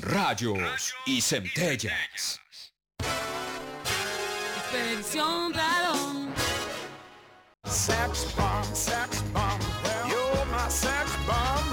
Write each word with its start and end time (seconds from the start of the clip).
rayos 0.00 0.94
y 1.04 1.20
centellas. 1.20 2.40
Expedición 4.56 5.54
Radón. 5.54 6.34
Sex 7.64 8.34
bomb, 8.36 8.74
sex 8.74 9.22
bomb. 9.32 9.60
You're 10.08 10.46
my 10.46 10.68
sex 10.68 11.10
bomb. 11.26 11.66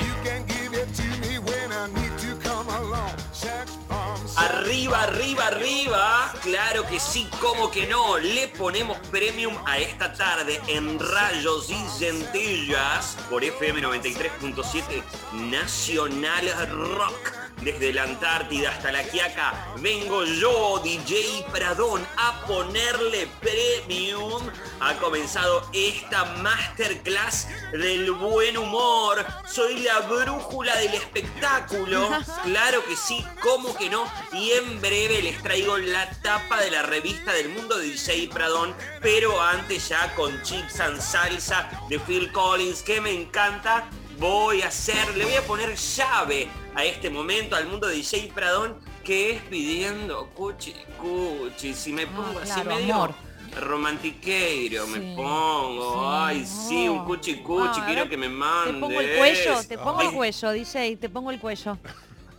You 0.00 0.14
can 0.24 0.46
give 0.46 0.74
it 0.74 0.92
to 0.94 1.04
me 1.20 1.38
when 1.38 1.72
I 1.72 1.86
need 1.94 2.18
to 2.18 2.36
come 2.48 2.68
along. 2.68 3.16
Sex 3.32 3.76
bomb. 3.88 4.18
sex 4.26 4.36
Arriba, 4.36 5.02
arriba, 5.04 5.46
arriba. 5.46 6.32
Claro 6.42 6.86
que 6.86 6.98
sí, 6.98 7.28
como 7.40 7.70
que 7.70 7.86
no. 7.86 8.18
Le 8.18 8.48
ponemos 8.48 8.98
premium 9.10 9.54
a 9.66 9.78
esta 9.78 10.12
tarde 10.12 10.60
en 10.68 10.98
Rayos 10.98 11.70
y 11.70 11.88
Centellas 11.88 13.16
por 13.30 13.44
FM 13.44 13.82
93.7 13.82 15.02
Nacional 15.32 16.48
Rock. 16.96 17.37
Desde 17.62 17.92
la 17.92 18.04
Antártida 18.04 18.70
hasta 18.70 18.92
la 18.92 19.02
Quiaca, 19.02 19.74
vengo 19.78 20.24
yo, 20.24 20.80
DJ 20.82 21.44
Pradón, 21.52 22.06
a 22.16 22.44
ponerle 22.46 23.28
premium. 23.40 24.42
Ha 24.80 24.94
comenzado 24.94 25.68
esta 25.72 26.24
masterclass 26.36 27.48
del 27.72 28.12
buen 28.12 28.56
humor. 28.56 29.26
Soy 29.46 29.80
la 29.80 30.00
brújula 30.00 30.76
del 30.76 30.94
espectáculo. 30.94 32.08
Claro 32.44 32.84
que 32.84 32.96
sí, 32.96 33.24
como 33.42 33.76
que 33.76 33.90
no. 33.90 34.04
Y 34.32 34.52
en 34.52 34.80
breve 34.80 35.20
les 35.22 35.42
traigo 35.42 35.76
la 35.76 36.08
tapa 36.22 36.60
de 36.60 36.70
la 36.70 36.82
revista 36.82 37.32
del 37.32 37.48
mundo 37.50 37.76
de 37.76 37.88
DJ 37.88 38.28
Pradón. 38.32 38.74
Pero 39.02 39.40
antes 39.42 39.88
ya 39.88 40.14
con 40.14 40.40
Chips 40.42 40.80
and 40.80 41.00
Salsa 41.00 41.68
de 41.88 41.98
Phil 41.98 42.32
Collins, 42.32 42.82
que 42.82 43.00
me 43.00 43.12
encanta. 43.12 43.90
Voy 44.18 44.62
a 44.62 44.68
hacer, 44.68 45.16
le 45.16 45.24
voy 45.24 45.34
a 45.34 45.42
poner 45.42 45.76
llave 45.76 46.48
a 46.74 46.84
este 46.84 47.08
momento 47.08 47.54
al 47.56 47.66
mundo 47.68 47.86
de 47.86 47.94
DJ 47.96 48.32
Pradón, 48.34 48.76
que 49.04 49.32
es 49.32 49.42
pidiendo 49.42 50.28
cuchi, 50.34 50.74
cuchi. 51.00 51.72
Si 51.74 51.92
me 51.92 52.06
pongo 52.06 52.40
así 52.40 52.50
Ah, 52.56 52.62
claro, 52.62 52.80
medio 52.80 52.94
amor. 52.94 53.14
romantiqueiro, 53.60 54.86
me 54.88 55.14
pongo. 55.14 55.92
sí, 55.92 55.98
Ay, 56.10 56.46
sí, 56.46 56.88
un 56.88 56.98
oh. 56.98 57.04
cuchi 57.04 57.36
cuchi, 57.36 57.68
Ah, 57.78 57.82
a 57.82 57.86
quiero 57.86 58.00
ver, 58.02 58.10
que 58.10 58.16
me 58.16 58.28
mandes. 58.28 58.74
Te 58.74 58.80
pongo 58.80 59.00
el 59.00 59.16
cuello, 59.18 59.64
te 59.68 59.78
pongo 59.78 60.00
el 60.02 60.10
cuello, 60.12 60.50
DJ, 60.52 60.96
te 60.96 61.08
pongo 61.08 61.30
el 61.30 61.38
cuello. 61.40 61.78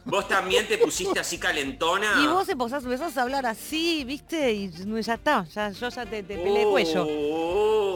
Vos 0.05 0.27
también 0.27 0.67
te 0.67 0.77
pusiste 0.79 1.19
así 1.19 1.37
calentona. 1.37 2.19
Y 2.23 2.27
vos 2.27 2.47
empezás, 2.49 2.83
empezás 2.83 3.15
a 3.17 3.21
hablar 3.21 3.45
así, 3.45 4.03
¿viste? 4.05 4.51
Y 4.53 4.71
ya 5.01 5.13
está, 5.13 5.45
ya, 5.53 5.69
yo 5.71 5.89
ya 5.89 6.05
te, 6.05 6.23
te 6.23 6.35
peleé 6.35 6.63
el 6.63 6.69
cuello. 6.69 7.05
Oh, 7.07 7.88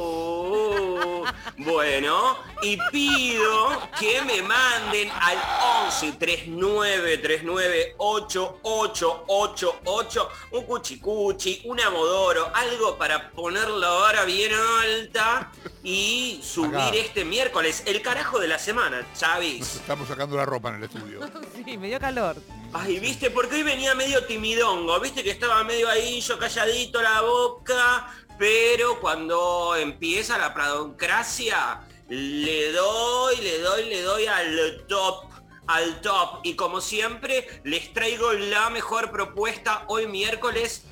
bueno, 1.58 2.38
y 2.62 2.78
pido 2.92 3.90
que 4.00 4.22
me 4.24 4.42
manden 4.42 5.10
al 5.12 5.38
11 5.86 6.14
39 6.14 7.18
39 7.20 7.96
8888 7.98 10.30
un 10.52 10.66
cuchicuchi, 10.66 11.62
un 11.66 11.80
amodoro, 11.80 12.52
algo 12.54 12.98
para 12.98 13.32
ponerla 13.32 13.88
ahora 13.88 14.26
bien 14.26 14.52
alta 14.54 15.52
y 15.84 16.40
subir 16.44 16.76
Acá. 16.76 16.90
este 16.96 17.26
miércoles, 17.26 17.84
el 17.86 18.02
carajo 18.02 18.40
de 18.40 18.48
la 18.48 18.58
semana, 18.60 19.06
Chavis. 19.18 19.76
estamos 19.76 20.08
sacando 20.08 20.36
la 20.38 20.46
ropa 20.46 20.70
en 20.70 20.76
el 20.76 20.84
estudio. 20.84 21.20
Sí, 21.66 21.78
me 21.78 21.88
dio 21.88 22.00
calor. 22.00 22.36
Ay, 22.74 23.00
viste, 23.00 23.30
porque 23.30 23.56
hoy 23.56 23.64
venía 23.64 23.94
medio 23.96 24.26
timidongo, 24.26 25.00
viste 25.00 25.24
que 25.24 25.32
estaba 25.32 25.64
medio 25.64 25.88
ahí, 25.90 26.20
yo 26.22 26.38
calladito 26.40 27.02
la 27.02 27.22
boca, 27.22 28.08
pero 28.38 29.00
cuando 29.00 29.76
empieza 29.76 30.38
la 30.38 30.54
pradoncracia, 30.54 31.82
le 32.10 32.72
doy, 32.72 33.38
le 33.38 33.60
doy, 33.60 33.86
le 33.86 34.02
doy 34.02 34.26
al 34.26 34.86
top, 34.88 35.26
al 35.68 36.02
top. 36.02 36.40
Y 36.44 36.56
como 36.56 36.82
siempre, 36.82 37.48
les 37.64 37.94
traigo 37.94 38.34
la 38.34 38.70
mejor 38.70 39.12
propuesta 39.12 39.86
hoy 39.88 40.08
miércoles, 40.08 40.84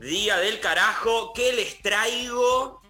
día 0.00 0.36
del 0.38 0.60
carajo, 0.60 1.32
que 1.32 1.52
les 1.52 1.80
traigo 1.82 2.80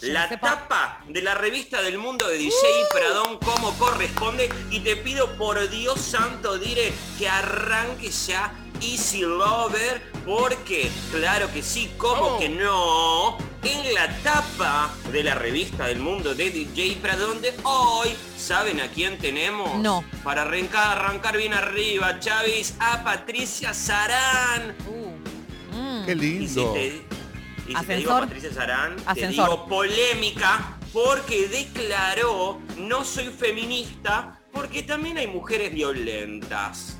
la 0.00 0.28
tapa 0.30 1.04
de 1.08 1.20
la 1.20 1.34
revista 1.34 1.82
del 1.82 1.98
mundo 1.98 2.26
de 2.26 2.38
DJ 2.38 2.56
Pradón 2.90 3.36
como 3.38 3.76
corresponde 3.78 4.48
y 4.70 4.80
te 4.80 4.96
pido 4.96 5.36
por 5.36 5.68
Dios 5.68 6.00
santo 6.00 6.56
dire 6.56 6.90
que 7.18 7.28
arranque 7.28 8.10
ya 8.10 8.50
Easy 8.80 9.20
Lover 9.20 10.10
porque 10.24 10.90
claro 11.12 11.52
que 11.52 11.62
sí, 11.62 11.92
como 11.98 12.36
Oh. 12.36 12.38
que 12.38 12.48
no, 12.48 13.09
en 13.62 13.94
la 13.94 14.08
tapa 14.22 14.90
de 15.12 15.22
la 15.22 15.34
revista 15.34 15.86
del 15.86 15.98
mundo 15.98 16.34
de 16.34 16.50
DJ 16.50 16.98
Pradón 17.02 17.40
de 17.42 17.54
hoy, 17.64 18.08
¿saben 18.36 18.80
a 18.80 18.88
quién 18.88 19.18
tenemos? 19.18 19.76
No. 19.78 20.04
Para 20.24 20.42
arrancar, 20.42 20.98
arrancar 20.98 21.36
bien 21.36 21.52
arriba, 21.52 22.18
Chavis, 22.20 22.74
a 22.80 23.04
Patricia 23.04 23.74
Sarán. 23.74 24.74
Uh, 24.88 25.76
mm. 25.76 26.06
Qué 26.06 26.12
Y 26.12 26.16
si 26.48 26.56
lindo. 26.56 26.72
te, 26.72 26.86
y 26.86 26.90
si 26.90 27.86
te 27.86 27.96
digo 27.96 28.12
Ascensor. 28.12 28.20
Patricia 28.20 28.52
Sarán, 28.52 28.96
te 28.96 29.02
Ascensor. 29.06 29.44
digo 29.50 29.66
polémica 29.66 30.76
porque 30.92 31.48
declaró 31.48 32.60
no 32.78 33.04
soy 33.04 33.26
feminista 33.28 34.40
porque 34.52 34.82
también 34.82 35.18
hay 35.18 35.26
mujeres 35.26 35.72
violentas. 35.72 36.99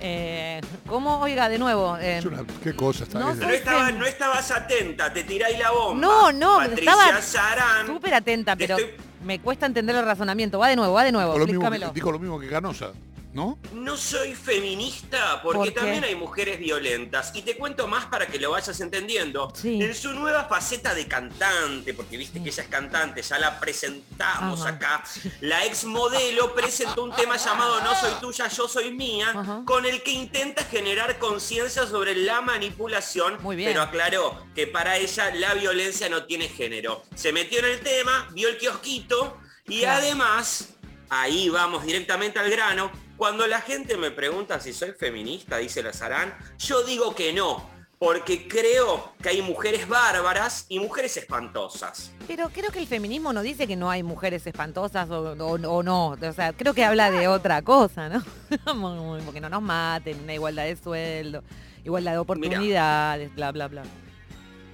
Eh, 0.00 0.60
¿Cómo? 0.86 1.20
Oiga, 1.20 1.48
de 1.48 1.58
nuevo. 1.58 1.96
eh, 1.98 2.20
una- 2.26 2.44
qué 2.62 2.74
cosa 2.76 3.04
está 3.04 3.18
No 3.18 3.30
estaba- 3.32 3.90
estabas 4.06 4.50
atenta, 4.50 5.12
te 5.12 5.24
tiráis 5.24 5.58
la 5.58 5.70
bomba. 5.70 6.00
No, 6.06 6.32
no, 6.32 6.56
Patricia 6.58 6.92
estaba 6.92 7.22
Sarán. 7.22 7.86
súper 7.86 8.14
atenta, 8.14 8.54
te 8.56 8.66
pero 8.66 8.76
estoy- 8.78 8.94
me 9.24 9.40
cuesta 9.40 9.66
entender 9.66 9.96
el 9.96 10.04
razonamiento. 10.04 10.58
Va 10.58 10.68
de 10.68 10.76
nuevo, 10.76 10.92
va 10.92 11.04
de 11.04 11.12
nuevo, 11.12 11.32
Dijo 11.32 11.38
lo, 11.40 11.46
mismo 11.46 11.60
que, 11.60 11.66
explícamelo. 11.66 11.94
dijo 11.94 12.12
lo 12.12 12.18
mismo 12.18 12.38
que 12.40 12.48
Canosa, 12.48 12.90
¿no? 13.36 13.58
No 13.74 13.98
soy 13.98 14.34
feminista 14.34 15.42
porque 15.42 15.70
también 15.70 16.02
hay 16.04 16.14
mujeres 16.14 16.58
violentas. 16.58 17.32
Y 17.34 17.42
te 17.42 17.54
cuento 17.58 17.86
más 17.86 18.06
para 18.06 18.26
que 18.26 18.38
lo 18.40 18.50
vayas 18.52 18.80
entendiendo. 18.80 19.52
Sí. 19.54 19.82
En 19.82 19.94
su 19.94 20.14
nueva 20.14 20.44
faceta 20.46 20.94
de 20.94 21.06
cantante, 21.06 21.92
porque 21.92 22.16
viste 22.16 22.42
que 22.42 22.48
ella 22.48 22.62
es 22.62 22.68
cantante, 22.70 23.20
ya 23.20 23.38
la 23.38 23.60
presentamos 23.60 24.62
Ajá. 24.62 24.70
acá. 24.70 25.04
La 25.42 25.66
ex 25.66 25.84
modelo 25.84 26.54
presentó 26.54 27.04
un 27.04 27.14
tema 27.14 27.36
llamado 27.36 27.78
No 27.82 27.94
soy 28.00 28.12
tuya, 28.22 28.48
yo 28.48 28.66
soy 28.68 28.90
mía, 28.92 29.30
Ajá. 29.36 29.62
con 29.66 29.84
el 29.84 30.02
que 30.02 30.12
intenta 30.12 30.64
generar 30.64 31.18
conciencia 31.18 31.86
sobre 31.86 32.16
la 32.16 32.40
manipulación, 32.40 33.36
Muy 33.42 33.54
bien. 33.56 33.68
pero 33.70 33.82
aclaró 33.82 34.46
que 34.54 34.66
para 34.66 34.96
ella 34.96 35.30
la 35.34 35.52
violencia 35.52 36.08
no 36.08 36.24
tiene 36.24 36.48
género. 36.48 37.02
Se 37.14 37.34
metió 37.34 37.58
en 37.58 37.66
el 37.66 37.80
tema, 37.80 38.28
vio 38.32 38.48
el 38.48 38.56
kiosquito 38.56 39.36
y 39.68 39.80
Claro. 39.80 39.98
además, 40.02 40.70
ahí 41.10 41.50
vamos 41.50 41.84
directamente 41.84 42.38
al 42.38 42.50
grano, 42.50 42.90
cuando 43.16 43.46
la 43.46 43.60
gente 43.60 43.96
me 43.96 44.10
pregunta 44.10 44.60
si 44.60 44.72
soy 44.72 44.92
feminista, 44.92 45.56
dice 45.58 45.82
la 45.82 45.92
Sarán, 45.92 46.34
yo 46.58 46.82
digo 46.84 47.14
que 47.14 47.32
no, 47.32 47.68
porque 47.98 48.46
creo 48.46 49.12
que 49.22 49.30
hay 49.30 49.40
mujeres 49.42 49.88
bárbaras 49.88 50.66
y 50.68 50.78
mujeres 50.80 51.16
espantosas. 51.16 52.12
Pero 52.26 52.50
creo 52.50 52.70
que 52.70 52.78
el 52.80 52.86
feminismo 52.86 53.32
no 53.32 53.40
dice 53.42 53.66
que 53.66 53.76
no 53.76 53.88
hay 53.90 54.02
mujeres 54.02 54.46
espantosas 54.46 55.08
o, 55.10 55.32
o- 55.32 55.52
o 55.70 55.82
no. 55.82 56.08
O 56.10 56.32
sea, 56.34 56.52
creo 56.52 56.74
que 56.74 56.84
habla 56.84 57.10
de 57.10 57.26
otra 57.28 57.62
cosa, 57.62 58.08
¿no? 58.10 58.22
Porque 59.24 59.40
no 59.40 59.48
nos 59.48 59.62
maten, 59.62 60.20
una 60.24 60.34
igualdad 60.34 60.64
de 60.64 60.76
sueldo, 60.76 61.42
igualdad 61.84 62.12
de 62.12 62.18
oportunidades, 62.18 63.34
bla, 63.34 63.50
bla, 63.52 63.68
bla. 63.68 63.82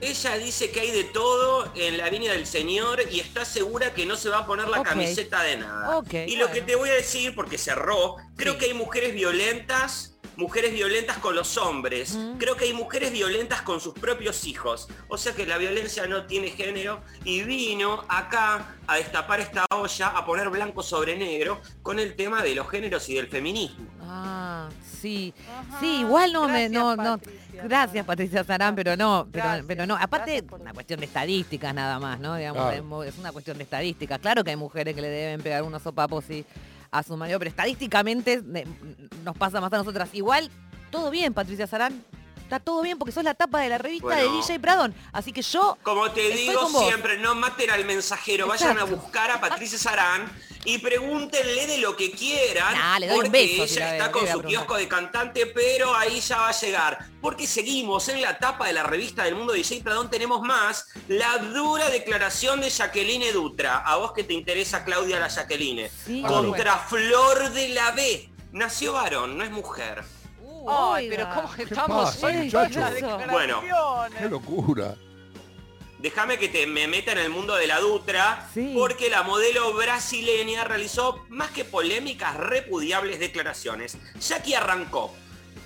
Ella 0.03 0.37
dice 0.37 0.73
que 0.73 0.81
hay 0.81 0.91
de 0.91 1.05
todo 1.05 1.71
en 1.77 1.97
la 1.97 2.11
viña 2.11 2.33
del 2.33 2.45
Señor 2.47 3.01
y 3.11 3.21
está 3.21 3.45
segura 3.45 3.95
que 3.95 4.05
no 4.05 4.17
se 4.17 4.29
va 4.31 4.39
a 4.39 4.47
poner 4.47 4.67
la 4.69 4.83
camiseta 4.83 5.43
de 5.45 5.59
nada. 5.59 5.97
Ok, 5.99 6.13
y 6.27 6.35
lo 6.37 6.51
que 6.51 6.61
te 6.61 6.75
voy 6.75 6.91
a 6.91 6.95
decir, 6.95 7.37
porque 7.37 7.57
cerró, 7.57 8.17
creo 8.37 8.55
Sí. 8.55 8.59
que 8.59 8.65
hay 8.67 8.75
mujeres 8.75 9.15
violentas, 9.15 10.17
mujeres 10.35 10.73
violentas 10.73 11.19
con 11.19 11.37
los 11.37 11.57
hombres. 11.57 12.15
Mm. 12.17 12.39
Creo 12.39 12.57
que 12.57 12.65
hay 12.65 12.73
mujeres 12.73 13.13
violentas 13.13 13.63
con 13.63 13.81
sus 13.81 13.95
propios 13.95 14.45
hijos. 14.45 14.89
O 15.07 15.17
sea 15.19 15.35
que 15.35 15.47
la 15.47 15.57
violencia 15.57 16.07
no 16.09 16.27
tiene 16.27 16.51
género 16.51 17.01
y 17.25 17.43
vino 17.43 18.05
acá 18.09 18.75
a 18.89 18.97
destapar 18.97 19.39
esta 19.41 19.67
olla, 19.71 20.09
a 20.09 20.27
poner 20.27 20.49
blanco 20.51 20.83
sobre 20.83 21.17
negro 21.17 21.61
con 21.83 22.01
el 22.01 22.17
tema 22.17 22.43
de 22.43 22.57
los 22.57 22.69
géneros 22.69 23.09
y 23.09 23.15
del 23.15 23.29
feminismo. 23.29 23.87
Ah, 24.01 24.42
sí. 25.01 25.33
Sí, 25.81 26.01
igual 26.01 26.33
no 26.33 26.49
me, 26.49 26.69
no, 26.69 26.97
no. 26.97 27.19
Gracias 27.65 28.05
Patricia 28.07 28.43
Sarán, 28.45 28.75
pero 28.75 28.97
no, 28.97 29.27
pero, 29.31 29.45
Gracias. 29.45 29.65
pero 29.67 29.87
no. 29.87 29.97
Aparte, 29.97 30.31
Gracias 30.33 30.51
por- 30.51 30.61
una 30.61 30.73
cuestión 30.73 31.01
de 31.01 31.07
estadísticas 31.07 31.75
nada 31.75 31.99
más, 31.99 32.19
¿no? 32.21 32.37
Digamos, 32.37 32.63
Claro. 32.73 33.03
es 33.05 33.19
una 33.19 33.33
cuestión 33.33 33.57
de 33.59 33.65
estadísticas. 33.65 34.19
Claro 34.21 34.43
que 34.45 34.51
hay 34.51 34.57
mujeres 34.57 34.95
que 34.95 35.03
le 35.03 35.09
deben 35.09 35.41
pegar 35.43 35.63
unos 35.63 35.83
sopapos 35.83 36.29
y 36.31 36.45
a 36.91 37.03
su 37.03 37.17
marido, 37.17 37.39
pero 37.39 37.49
estadísticamente 37.51 38.43
nos 39.25 39.37
pasa 39.37 39.61
más 39.61 39.73
a 39.73 39.79
nosotras. 39.79 40.11
Igual, 40.13 40.51
todo 40.91 41.11
bien, 41.11 41.33
Patricia 41.35 41.67
Sarán. 41.67 42.03
Está 42.53 42.63
todo 42.63 42.83
bien 42.83 42.99
porque 42.99 43.13
sos 43.13 43.25
la 43.25 43.33
tapa 43.33 43.61
de 43.61 43.71
la 43.71 43.79
revista 43.79 44.09
Bueno. 44.09 44.31
de 44.31 44.37
DJ 44.37 44.61
Pradón. 44.61 44.95
Así 45.11 45.33
que 45.33 45.41
yo 45.41 45.79
Como 45.83 46.11
te 46.11 46.21
digo 46.33 46.69
siempre, 46.85 47.17
no 47.17 47.35
maten 47.35 47.71
al 47.71 47.87
mensajero, 47.87 48.47
vayan 48.47 48.79
a 48.79 48.85
buscar 48.85 49.31
a 49.31 49.41
Patricia 49.41 49.79
Sarán 49.79 50.31
y 50.67 50.77
pregúntenle 50.77 51.67
de 51.67 51.79
lo 51.79 51.97
que 51.97 52.11
quieran, 52.11 52.75
Nah, 52.75 52.99
le 52.99 53.07
doy 53.07 53.17
un 53.21 53.25
porque 53.25 53.39
beso 53.57 53.67
si 53.67 53.77
ella 53.79 53.87
la 53.87 53.93
está 53.93 54.05
veo, 54.09 54.13
con 54.13 54.21
¿qué 54.21 54.27
voy 54.27 54.31
a 54.31 54.43
su 54.43 54.49
kiosco 54.49 54.77
de 54.77 54.87
cantante, 54.87 55.47
pero 55.47 55.97
ahí 55.97 56.21
ya 56.21 56.37
va 56.37 56.49
a 56.51 56.53
llegar. 56.53 56.99
Porque 57.23 57.47
seguimos 57.47 58.07
en 58.11 58.21
la 58.21 58.37
tapa 58.39 58.67
de 58.67 58.75
la 58.75 58.83
revista 58.83 59.25
del 59.25 59.35
mundo 59.35 59.55
DJ 59.55 59.81
Pradón, 59.83 60.11
tenemos 60.11 60.43
más 60.43 60.89
la 61.09 61.39
dura 61.39 61.89
declaración 61.89 62.61
de 62.61 62.69
Jacqueline 62.69 63.33
Dutra. 63.33 63.79
A 63.79 63.97
vos 63.97 64.13
que 64.13 64.25
te 64.25 64.35
interesa, 64.35 64.85
Claudia 64.85 65.19
la 65.19 65.29
Jacqueline. 65.29 65.89
Sí, 66.05 66.21
Contra 66.21 66.77
Flor 66.77 67.51
de 67.51 67.71
la 67.71 67.93
B. 67.93 68.29
nació 68.53 68.93
varón, 68.93 69.39
no 69.39 69.43
es 69.43 69.51
mujer. 69.51 70.05
Ay, 70.69 71.09
pero 71.09 71.29
¿cómo 71.35 71.53
¿Qué 71.55 71.63
estamos 71.65 72.11
pasa, 72.11 72.27
hoy 72.27 72.33
con 72.35 72.45
muchachos? 72.45 72.77
las 73.01 73.31
Bueno. 73.31 73.63
Qué 74.19 74.29
locura. 74.29 74.95
Déjame 75.99 76.37
que 76.37 76.49
te 76.49 76.67
me 76.67 76.89
meta 76.89 77.13
en 77.13 77.19
el 77.19 77.31
mundo 77.31 77.55
de 77.55 77.69
la 77.69 77.79
Dutra, 77.79 78.49
Sí. 78.53 78.73
porque 78.77 79.09
la 79.09 79.23
modelo 79.23 79.73
brasileña 79.73 80.65
realizó 80.65 81.25
más 81.29 81.51
que 81.53 81.65
polémicas, 81.65 82.37
repudiables 82.37 83.21
declaraciones. 83.21 83.97
Ya 84.29 84.43
que 84.43 84.57
arrancó, 84.57 85.15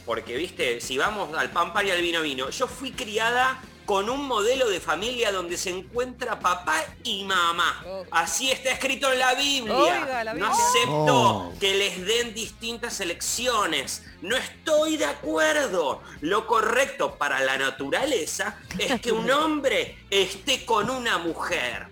porque 0.04 0.36
viste, 0.36 0.80
si 0.82 0.98
vamos 0.98 1.34
al 1.36 1.50
pan 1.50 1.72
pan 1.72 1.86
y 1.86 1.90
al 1.90 2.02
vino 2.02 2.20
vino, 2.20 2.50
yo 2.50 2.66
fui 2.66 2.92
criada 2.92 3.58
con 3.86 4.10
un 4.10 4.26
modelo 4.26 4.68
de 4.68 4.80
familia 4.80 5.30
donde 5.32 5.56
se 5.56 5.70
encuentra 5.70 6.38
papá 6.40 6.84
y 7.04 7.24
mamá. 7.24 7.82
Oh. 7.86 8.04
Así 8.10 8.50
está 8.50 8.72
escrito 8.72 9.10
en 9.12 9.18
la 9.20 9.34
Biblia. 9.34 9.74
Oiga, 9.74 10.24
la 10.24 10.34
No 10.34 10.46
acepto 10.48 11.06
Oh. 11.06 11.52
que 11.60 11.74
les 11.74 12.04
den 12.04 12.34
distintas 12.34 13.00
elecciones. 13.00 14.02
No 14.22 14.36
estoy 14.36 14.96
de 14.96 15.06
acuerdo. 15.06 16.02
Lo 16.20 16.46
correcto 16.46 17.16
para 17.16 17.40
la 17.40 17.56
naturaleza 17.56 18.58
es 18.78 19.00
que 19.00 19.12
un 19.12 19.30
hombre 19.30 20.04
esté 20.10 20.64
con 20.66 20.90
una 20.90 21.18
mujer. 21.18 21.86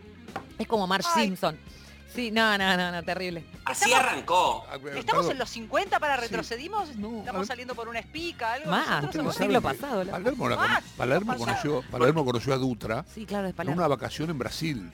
Es 0.59 0.67
como 0.67 0.87
Marge 0.87 1.09
Ay. 1.15 1.27
Simpson. 1.27 1.59
Sí, 2.15 2.31
no, 2.31 2.57
no, 2.57 2.77
no, 2.77 2.93
no, 2.93 3.03
terrible. 3.03 3.45
Así 3.65 3.85
Estamos- 3.91 4.07
arrancó. 4.09 4.65
¿Estamos 4.73 5.05
perdón. 5.05 5.31
en 5.33 5.39
los 5.39 5.51
50 5.51 5.99
para 5.99 6.15
Sí. 6.17 6.21
retrocedimos? 6.23 6.95
No, 6.97 7.19
¿Estamos 7.19 7.47
saliendo 7.47 7.75
por 7.75 7.89
una 7.89 7.99
espica? 7.99 8.53
¿Algo? 8.55 8.71
Más, 8.71 8.87
Nosotros 8.87 9.11
creo 9.11 9.23
somos- 9.23 9.37
que 9.37 9.43
siglo 9.45 9.61
¿Saben 9.61 9.77
que 9.77 9.81
pasado, 9.83 10.05
la- 10.05 10.13
Palermo, 10.13 10.49
la- 10.49 10.57
Ah, 10.61 10.83
Palermo 10.97 11.37
conoció, 11.37 11.83
Palermo 11.91 12.25
conoció 12.25 12.55
a 12.55 12.57
Dutra 12.59 13.05
Sí, 13.13 13.27
claro, 13.27 13.49
es 13.49 13.55
en 13.59 13.69
una 13.71 13.89
vacación 13.89 14.31
en 14.31 14.39
Brasil. 14.39 14.93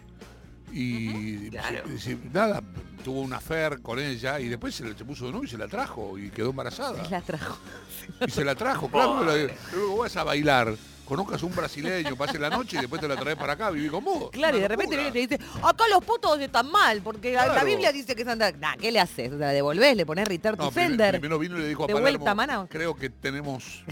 Y 0.72 1.50
Claro. 1.50 1.82
y- 1.88 2.10
y- 2.10 2.30
nada, 2.32 2.62
tuvo 3.04 3.20
una 3.22 3.38
affair 3.38 3.82
con 3.82 3.98
ella 3.98 4.38
y 4.38 4.48
después 4.48 4.74
se, 4.74 4.84
le- 4.84 4.96
se 4.96 5.04
puso 5.04 5.26
de 5.26 5.32
novio 5.32 5.44
y 5.44 5.50
se 5.50 5.58
la 5.58 5.66
trajo 5.68 6.16
y 6.16 6.30
quedó 6.30 6.50
embarazada. 6.50 7.02
La 7.10 7.20
trajo. 7.20 7.58
Y 8.26 8.30
se 8.30 8.44
la 8.44 8.54
trajo, 8.54 8.88
claro. 8.90 9.24
La- 9.24 9.52
Luego 9.74 9.98
vas 9.98 10.16
a 10.16 10.24
bailar, 10.24 10.74
conozcas 11.10 11.42
a 11.42 11.46
un 11.46 11.54
brasileño, 11.56 12.14
pase 12.14 12.38
la 12.38 12.48
noche 12.48 12.76
y 12.76 12.80
después 12.82 13.00
te 13.00 13.08
la 13.08 13.16
traes 13.16 13.36
para 13.36 13.54
acá, 13.54 13.70
viví 13.70 13.88
con 13.88 14.04
vos. 14.04 14.30
Claro, 14.30 14.56
y 14.56 14.60
de 14.60 14.68
repente 14.68 14.94
viene 14.94 15.08
y 15.10 15.12
te 15.12 15.34
dice, 15.34 15.40
acá 15.60 15.84
los 15.90 16.04
putos 16.04 16.38
están 16.38 16.70
mal, 16.70 17.00
porque 17.02 17.32
la-. 17.32 17.64
Biblia 17.64 17.90
dice 17.90 18.14
que 18.14 18.24
son... 18.24 18.38
Nah, 18.38 18.76
¿qué 18.80 18.92
le 18.92 19.00
haces? 19.00 19.32
O 19.32 19.36
sea, 19.38 19.48
la 19.48 19.52
devolvés, 19.52 19.96
le 19.96 20.06
pones 20.06 20.28
return 20.28 20.56
No, 20.56 20.70
sender. 20.70 21.10
primero 21.18 21.38
vino 21.40 21.58
y 21.58 21.62
le 21.62 21.68
dijo 21.68 21.82
a 21.82 21.86
De 21.88 21.94
Palermo, 21.94 22.18
vuelta, 22.18 22.34
mana. 22.36 22.66
creo 22.70 22.94
que 22.94 23.10
tenemos, 23.10 23.82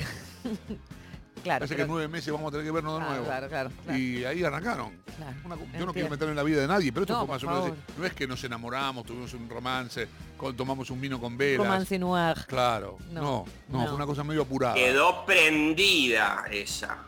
Claro, 1.42 1.60
parece 1.60 1.76
que 1.76 1.82
en 1.82 1.88
nueve 1.88 2.08
meses 2.08 2.32
vamos 2.32 2.48
a 2.48 2.50
tener 2.52 2.66
que 2.66 2.72
vernos 2.72 3.00
de 3.00 3.06
nuevo. 3.08 3.24
claro, 3.24 3.48
claro, 3.48 3.70
claro. 3.84 3.98
Y 3.98 4.24
ahí 4.24 4.42
arrancaron. 4.44 4.92
Claro, 5.16 5.36
Una- 5.44 5.78
yo 5.78 5.86
no 5.86 5.92
quiero 5.92 6.08
meterme 6.10 6.30
en 6.32 6.36
la 6.36 6.42
vida 6.42 6.60
de 6.60 6.66
nadie, 6.68 6.92
pero 6.92 7.04
esto 7.04 7.14
No, 7.14 7.26
fue 7.26 7.34
más 7.34 7.44
o 7.44 7.46
menos. 7.64 7.78
No 7.96 8.04
es 8.06 8.12
que 8.12 8.26
nos 8.26 8.42
enamoramos, 8.44 9.04
tuvimos 9.06 9.32
un 9.34 9.48
romance, 9.48 10.08
con- 10.36 10.56
tomamos 10.56 10.90
un 10.90 11.00
vino 11.00 11.20
con 11.20 11.36
velas. 11.36 11.66
Romance 11.66 11.98
noir. 11.98 12.36
Claro, 12.46 12.98
No, 13.10 13.20
no, 13.22 13.44
no, 13.68 13.78
no. 13.80 13.86
fue 13.86 13.94
una 13.96 14.06
cosa 14.06 14.24
medio 14.24 14.42
apurada. 14.42 14.74
Quedó 14.74 15.24
prendida 15.26 16.44
ella. 16.50 16.98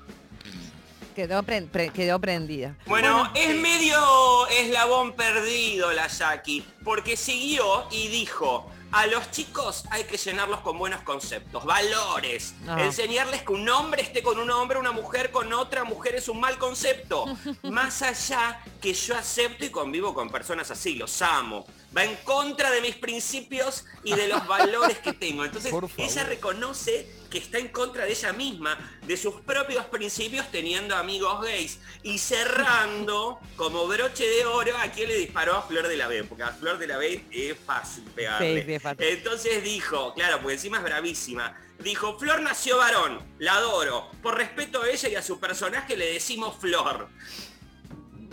Quedó, 1.15 1.43
pre- 1.43 1.63
pre- 1.63 1.91
quedó 1.91 2.19
prendida. 2.21 2.77
Bueno, 2.87 3.31
es 3.35 3.55
medio 3.61 4.47
eslabón 4.49 5.13
perdido 5.15 5.93
la 5.93 6.07
Jackie, 6.07 6.65
porque 6.85 7.17
siguió 7.17 7.85
y 7.91 8.09
dijo, 8.09 8.71
a 8.93 9.07
los 9.07 9.31
chicos 9.31 9.85
hay 9.91 10.05
que 10.05 10.17
llenarlos 10.17 10.61
con 10.61 10.79
buenos 10.79 11.03
conceptos, 11.03 11.65
valores, 11.65 12.55
Ah. 12.67 12.83
enseñarles 12.83 13.43
que 13.43 13.53
un 13.53 13.69
hombre 13.69 14.03
esté 14.03 14.23
con 14.23 14.39
un 14.39 14.51
hombre, 14.51 14.79
una 14.79 14.93
mujer 14.93 15.31
con 15.31 15.53
otra 15.53 15.85
mujer 15.85 16.17
es 16.17 16.29
un 16.29 16.41
mal 16.41 16.59
concepto. 16.59 17.25
Más 17.63 18.03
allá 18.03 18.61
que 18.81 18.93
yo 18.95 19.17
acepto 19.17 19.65
y 19.65 19.71
convivo 19.71 20.15
con 20.15 20.31
personas 20.31 20.71
así, 20.71 20.95
los 20.97 21.23
amo. 21.23 21.65
Va 21.97 22.05
en 22.05 22.17
contra 22.25 22.71
de 22.71 22.81
mis 22.81 22.97
principios 22.97 23.85
y 24.05 24.15
de 24.15 24.29
los 24.29 24.47
valores 24.49 24.99
que 24.99 25.13
tengo. 25.13 25.45
Entonces, 25.45 25.73
ella 25.97 26.25
reconoce 26.25 27.09
que 27.31 27.39
está 27.39 27.59
en 27.59 27.69
contra 27.69 28.05
de 28.05 28.11
ella 28.11 28.33
misma, 28.33 28.77
de 29.07 29.17
sus 29.17 29.35
propios 29.43 29.87
principios 29.87 30.51
teniendo 30.51 30.97
amigos 30.97 31.41
gays. 31.43 31.79
Y 32.03 32.19
cerrando, 32.19 33.39
como 33.57 33.87
broche 33.87 34.29
de 34.29 34.45
oro, 34.45 34.77
a 34.77 34.91
quién 34.91 35.09
le 35.09 35.17
disparó 35.17 35.57
a 35.57 35.63
Flor 35.63 35.89
de 35.89 35.97
la 35.97 36.09
B, 36.09 36.25
porque 36.25 36.43
a 36.43 36.53
Flor 36.53 36.79
de 36.79 36.87
la 36.87 36.99
B 36.99 37.25
es 37.31 37.57
fácil 37.59 38.05
pegarle. 38.15 38.61
Sí, 38.61 38.67
sí, 38.67 38.75
es 38.75 38.83
fácil. 38.83 39.07
Entonces 39.07 39.63
dijo, 39.63 40.13
claro, 40.15 40.39
porque 40.39 40.55
encima 40.55 40.79
es 40.79 40.83
bravísima, 40.83 41.57
dijo, 41.79 42.19
Flor 42.19 42.43
nació 42.43 42.79
varón, 42.79 43.23
la 43.39 43.55
adoro. 43.55 44.11
Por 44.23 44.37
respeto 44.37 44.83
a 44.83 44.89
ella 44.89 45.09
y 45.09 45.15
a 45.15 45.23
su 45.23 45.39
personaje 45.39 45.97
le 45.97 46.13
decimos 46.13 46.57
Flor. 46.59 47.09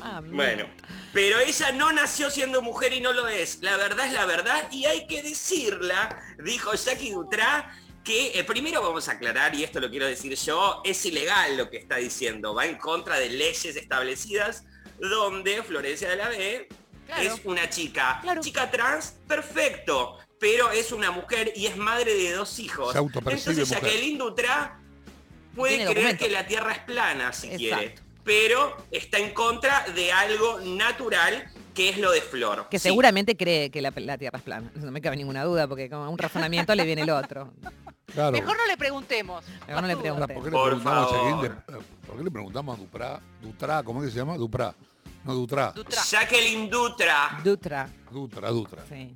Ah. 0.02 0.22
Bueno, 0.24 0.68
pero 1.14 1.40
ella 1.40 1.72
no 1.72 1.92
nació 1.92 2.30
siendo 2.30 2.62
mujer 2.62 2.94
y 2.94 3.02
no 3.02 3.14
lo 3.14 3.28
es. 3.28 3.60
La 3.62 3.78
verdad 3.78 4.06
es 4.06 4.14
la 4.14 4.26
verdad 4.26 4.72
y 4.72 4.86
hay 4.86 5.08
que 5.08 5.24
decirla, 5.24 6.22
dijo 6.44 6.74
Jackie 6.74 7.12
Dutra, 7.12 7.72
que 8.08 8.40
eh, 8.40 8.44
primero 8.46 8.82
vamos 8.82 9.10
a 9.10 9.12
aclarar, 9.12 9.54
y 9.54 9.66
esto 9.66 9.82
lo 9.82 9.90
quiero 9.90 10.06
decir 10.08 10.34
yo, 10.36 10.82
es 10.86 11.06
ilegal 11.06 11.58
lo 11.58 11.70
que 11.70 11.76
está 11.76 11.98
diciendo, 11.98 12.56
va 12.56 12.66
en 12.66 12.78
contra 12.78 13.20
de 13.20 13.30
leyes 13.30 13.76
establecidas 13.76 14.64
donde 14.98 15.62
Florencia 15.64 16.10
de 16.10 16.16
la 16.16 16.30
B 16.30 16.70
Claro. 17.06 17.22
es 17.22 17.42
una 17.46 17.70
chica. 17.70 18.20
Claro. 18.22 18.42
Chica 18.42 18.70
trans, 18.72 19.16
perfecto, 19.28 20.18
pero 20.40 20.72
es 20.72 20.92
una 20.92 21.12
mujer 21.12 21.52
y 21.56 21.66
es 21.68 21.76
madre 21.78 22.14
de 22.14 22.32
dos 22.34 22.60
hijos. 22.60 22.94
Se 22.94 23.00
Entonces 23.00 23.48
mujer. 23.48 23.66
Jacqueline 23.66 24.18
Dutra 24.18 24.80
puede 25.56 25.76
Tiene 25.78 25.92
creer 25.92 26.06
documento. 26.08 26.26
que 26.26 26.32
la 26.32 26.48
Tierra 26.48 26.72
es 26.74 26.80
plana 26.80 27.34
si 27.34 27.48
Exacto. 27.48 27.78
quiere, 27.78 27.96
pero 28.24 28.76
está 28.92 29.20
en 29.20 29.34
contra 29.34 29.86
de 29.96 30.12
algo 30.14 30.60
natural 30.62 31.50
que 31.74 31.90
es 31.90 31.98
lo 31.98 32.12
de 32.12 32.22
Flor. 32.22 32.68
Que 32.70 32.80
Sí. 32.80 32.90
seguramente 32.90 33.38
cree 33.38 33.70
que 33.70 33.82
la, 33.82 33.94
la 33.96 34.18
Tierra 34.18 34.38
es 34.40 34.44
plana. 34.44 34.70
No 34.76 34.92
me 34.92 35.00
cabe 35.02 35.16
ninguna 35.16 35.44
duda, 35.44 35.68
porque 35.68 35.90
como 35.90 36.04
a 36.06 36.10
un 36.10 36.18
razonamiento 36.18 36.74
le 36.76 36.84
viene 36.86 37.04
el 37.04 37.10
otro. 37.12 37.54
Claro. 38.18 38.32
Mejor 38.32 38.58
no 38.58 38.66
le 38.66 38.78
preguntemos. 38.78 39.46
Mejor 39.68 39.82
no 39.84 39.88
le 39.88 39.94
Más 39.94 40.02
pregunte. 40.02 40.24
Ahora, 40.24 40.34
¿por 40.34 40.44
qué, 40.44 40.50
Por 40.52 40.64
le 40.74 40.80
preguntamos 40.80 41.42
de- 41.44 41.50
¿Por 42.08 42.18
qué 42.18 42.24
le 42.24 42.32
preguntamos 42.32 42.76
a 42.76 42.82
Duprá? 42.82 43.20
Dutra, 43.44 43.84
¿cómo 43.84 44.02
es 44.02 44.08
que 44.08 44.12
se 44.14 44.18
llama? 44.18 44.38
Duprá. 44.38 44.74
No, 45.24 45.34
Dutra. 45.36 45.72
Dutra. 45.72 46.02
Jacqueline 46.04 46.68
Dutra. 46.68 47.40
Dutra. 47.44 47.90
Dutra, 48.10 48.50
Dutra. 48.50 48.84
Sí. 48.90 49.16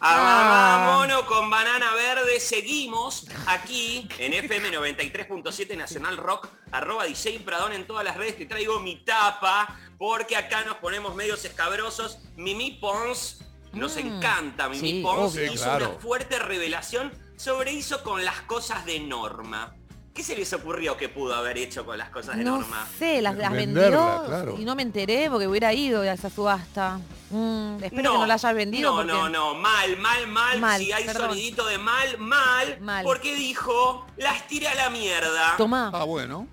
Ah, 0.00 0.96
mono 0.98 1.26
con 1.26 1.50
banana 1.50 1.94
verde. 1.94 2.40
Seguimos 2.40 3.26
aquí 3.46 4.08
en 4.18 4.32
FM 4.32 4.70
93.7 4.72 5.76
Nacional 5.76 6.16
Rock, 6.16 6.48
arroba 6.72 7.04
DJ 7.04 7.40
Pradón 7.40 7.72
en 7.72 7.86
todas 7.86 8.04
las 8.04 8.16
redes. 8.16 8.36
Te 8.38 8.46
traigo 8.46 8.80
mi 8.80 9.04
tapa 9.04 9.78
porque 9.98 10.36
acá 10.36 10.64
nos 10.64 10.76
ponemos 10.76 11.14
medios 11.14 11.44
escabrosos. 11.44 12.18
Mimi 12.36 12.72
Pons, 12.80 13.44
nos 13.74 13.96
Mm, 13.96 13.98
encanta. 13.98 14.68
Mimi 14.68 14.80
sí, 14.90 15.00
Pons 15.02 15.36
hizo 15.36 15.62
Claro. 15.62 15.90
una 15.90 15.98
fuerte 16.00 16.38
revelación 16.38 17.12
sobre 17.42 17.72
hizo 17.72 18.02
con 18.04 18.24
las 18.24 18.42
cosas 18.42 18.84
de 18.84 19.00
Norma. 19.00 19.74
¿Qué 20.14 20.22
se 20.22 20.36
les 20.36 20.52
ocurrió 20.52 20.96
que 20.96 21.08
pudo 21.08 21.34
haber 21.34 21.56
hecho 21.58 21.84
con 21.86 21.96
las 21.98 22.10
cosas 22.10 22.36
de 22.36 22.44
No 22.44 22.58
Norma? 22.58 22.86
sé, 22.98 23.20
las, 23.22 23.34
las 23.36 23.50
Venderla, 23.50 23.98
vendió 24.20 24.24
claro. 24.26 24.56
y 24.58 24.64
no 24.64 24.74
me 24.76 24.82
enteré 24.82 25.28
porque 25.30 25.48
hubiera 25.48 25.72
ido 25.72 26.02
a 26.02 26.12
esa 26.12 26.28
subasta. 26.30 27.00
Mm, 27.30 27.82
espero 27.82 28.12
que 28.12 28.18
no 28.18 28.26
la 28.26 28.34
hayas 28.34 28.54
vendido 28.54 28.90
No, 28.90 28.96
porque... 28.98 29.12
no, 29.12 29.28
no, 29.30 29.54
mal, 29.54 29.96
mal, 29.96 30.26
mal. 30.28 30.60
Mal, 30.60 30.80
si 30.80 30.92
hay 30.92 31.04
perdón. 31.04 31.30
sonidito 31.30 31.66
de 31.66 31.78
mal, 31.78 32.18
mal, 32.18 32.78
Mal. 32.80 33.04
Porque 33.04 33.34
dijo, 33.34 34.06
las 34.18 34.46
tiré 34.46 34.68
a 34.68 34.74
la 34.74 34.90
mierda. 34.90 35.56
Tomá, 35.56 35.90
Ah, 35.94 36.04
bueno. 36.04 36.46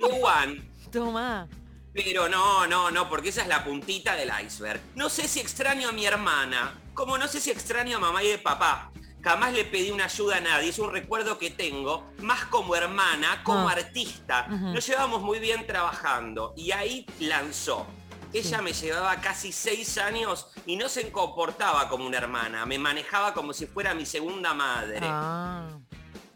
Juan. 0.00 0.68
tomá. 0.92 1.48
Pero 1.94 2.28
no, 2.28 2.66
no, 2.66 2.90
no, 2.90 3.08
porque 3.08 3.28
esa 3.28 3.42
es 3.42 3.48
la 3.48 3.62
puntita 3.64 4.16
del 4.16 4.30
iceberg. 4.44 4.80
No 4.96 5.08
sé 5.08 5.28
si 5.28 5.38
extraño 5.40 5.88
a 5.88 5.92
mi 5.92 6.04
hermana, 6.04 6.74
como 6.92 7.16
no 7.16 7.28
sé 7.28 7.40
si 7.40 7.50
extraño 7.52 7.96
a 7.98 8.00
mamá 8.00 8.22
y 8.24 8.32
a 8.32 8.42
papá. 8.42 8.90
Jamás 9.24 9.52
le 9.54 9.64
pedí 9.64 9.90
una 9.90 10.04
ayuda 10.04 10.36
a 10.36 10.40
nadie, 10.40 10.68
es 10.68 10.78
un 10.78 10.92
recuerdo 10.92 11.38
que 11.38 11.50
tengo, 11.50 12.10
más 12.18 12.44
como 12.44 12.76
hermana, 12.76 13.42
como 13.42 13.68
Ah. 13.68 13.72
artista. 13.72 14.46
Nos 14.48 14.86
llevamos 14.86 15.22
muy 15.22 15.38
bien 15.38 15.66
trabajando 15.66 16.52
y 16.56 16.72
ahí 16.72 17.06
lanzó. 17.20 17.86
Ella 18.34 18.60
me 18.60 18.72
llevaba 18.72 19.16
casi 19.20 19.50
seis 19.52 19.96
años 19.96 20.48
y 20.66 20.76
no 20.76 20.88
se 20.88 21.10
comportaba 21.10 21.88
como 21.88 22.04
una 22.06 22.18
hermana, 22.18 22.66
me 22.66 22.78
manejaba 22.78 23.32
como 23.32 23.52
si 23.54 23.66
fuera 23.66 23.94
mi 23.94 24.04
segunda 24.04 24.52
madre. 24.52 24.98
Ah, 25.02 25.78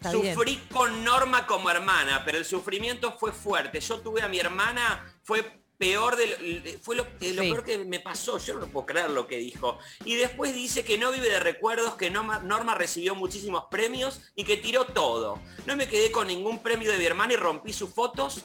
está 0.00 0.12
bien. 0.12 0.34
Sufrí 0.34 0.56
con 0.72 1.04
Norma 1.04 1.46
como 1.46 1.68
hermana, 1.70 2.22
pero 2.24 2.38
el 2.38 2.44
sufrimiento 2.44 3.16
fue 3.18 3.32
fuerte. 3.32 3.80
Yo 3.80 3.98
tuve 4.00 4.22
a 4.22 4.28
mi 4.28 4.38
hermana, 4.38 5.04
fue 5.24 5.57
peor 5.78 6.16
de 6.16 6.26
lo, 6.26 6.80
fue 6.82 6.96
lo, 6.96 7.04
eh, 7.20 7.32
lo 7.32 7.42
Sí. 7.42 7.50
peor 7.52 7.64
que 7.64 7.78
me 7.78 8.00
pasó. 8.00 8.38
Yo 8.38 8.58
no 8.58 8.66
puedo 8.66 8.84
creer 8.86 9.10
lo 9.10 9.26
que 9.26 9.38
dijo. 9.38 9.78
Y 10.04 10.16
después 10.16 10.52
dice 10.52 10.84
que 10.84 10.98
no 10.98 11.12
vive 11.12 11.30
de 11.30 11.40
recuerdos, 11.40 11.94
que 11.94 12.10
Norma, 12.10 12.40
Norma 12.40 12.74
recibió 12.74 13.14
muchísimos 13.14 13.64
premios 13.70 14.20
y 14.34 14.44
que 14.44 14.56
tiró 14.56 14.86
todo. 14.86 15.40
No 15.66 15.76
me 15.76 15.88
quedé 15.88 16.10
con 16.10 16.26
ningún 16.26 16.58
premio 16.62 16.90
de 16.90 16.98
mi 16.98 17.04
hermana 17.06 17.32
y 17.32 17.36
rompí 17.36 17.72
sus 17.72 17.90
fotos. 17.94 18.42